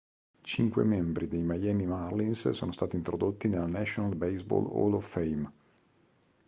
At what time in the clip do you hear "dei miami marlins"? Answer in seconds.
1.27-2.49